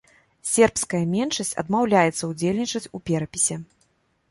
Сербская 0.51 1.01
меншасць 1.11 1.53
адмаўляецца 1.65 2.23
ўдзельнічаць 2.33 2.85
у 2.99 3.05
перапісе. 3.13 3.63